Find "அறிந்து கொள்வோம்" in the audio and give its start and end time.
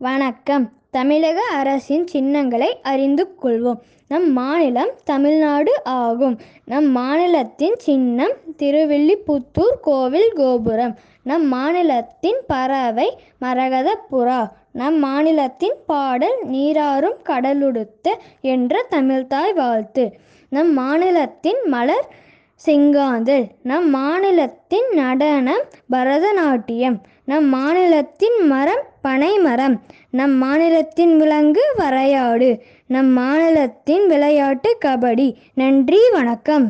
2.82-3.78